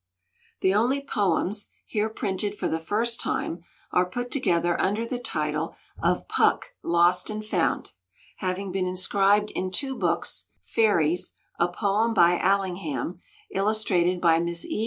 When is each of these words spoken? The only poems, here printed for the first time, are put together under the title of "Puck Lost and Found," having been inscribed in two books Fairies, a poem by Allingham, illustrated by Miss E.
The 0.61 0.73
only 0.73 0.99
poems, 1.03 1.67
here 1.85 2.09
printed 2.09 2.55
for 2.57 2.67
the 2.67 2.79
first 2.79 3.21
time, 3.21 3.63
are 3.91 4.09
put 4.09 4.31
together 4.31 4.81
under 4.81 5.05
the 5.05 5.19
title 5.19 5.75
of 6.01 6.27
"Puck 6.27 6.73
Lost 6.81 7.29
and 7.29 7.45
Found," 7.45 7.91
having 8.37 8.71
been 8.71 8.87
inscribed 8.87 9.51
in 9.51 9.69
two 9.69 9.95
books 9.95 10.47
Fairies, 10.59 11.33
a 11.59 11.67
poem 11.67 12.15
by 12.15 12.39
Allingham, 12.39 13.19
illustrated 13.53 14.19
by 14.19 14.39
Miss 14.39 14.65
E. 14.65 14.79